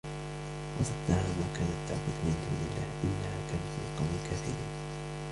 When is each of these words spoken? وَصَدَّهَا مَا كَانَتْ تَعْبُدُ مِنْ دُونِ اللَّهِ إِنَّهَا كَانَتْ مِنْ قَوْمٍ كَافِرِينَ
وَصَدَّهَا 0.79 1.23
مَا 1.23 1.45
كَانَتْ 1.57 1.87
تَعْبُدُ 1.89 2.15
مِنْ 2.25 2.33
دُونِ 2.41 2.67
اللَّهِ 2.67 2.87
إِنَّهَا 3.03 3.47
كَانَتْ 3.49 3.69
مِنْ 3.77 3.95
قَوْمٍ 3.97 4.29
كَافِرِينَ 4.29 4.67